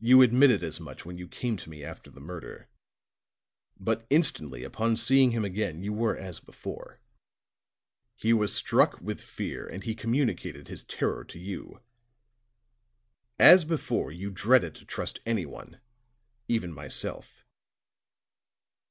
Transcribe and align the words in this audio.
You 0.00 0.20
admitted 0.20 0.62
as 0.62 0.78
much 0.80 1.06
when 1.06 1.16
you 1.16 1.26
came 1.26 1.56
to 1.56 1.70
me 1.70 1.82
after 1.82 2.10
the 2.10 2.20
murder; 2.20 2.68
but 3.80 4.06
instantly, 4.10 4.64
upon 4.64 4.96
seeing 4.96 5.30
him 5.30 5.46
again, 5.46 5.82
you 5.82 5.94
were 5.94 6.14
as 6.14 6.40
before. 6.40 7.00
He 8.16 8.34
was 8.34 8.54
struck 8.54 9.00
with 9.00 9.18
fear, 9.22 9.66
and 9.66 9.82
he 9.82 9.94
communicated 9.94 10.68
his 10.68 10.84
terror 10.84 11.24
to 11.24 11.38
you; 11.38 11.80
as 13.38 13.64
before 13.64 14.12
you 14.12 14.28
dreaded 14.30 14.74
to 14.74 14.84
trust 14.84 15.20
anyone 15.24 15.80
even 16.48 16.70
myself." 16.70 17.46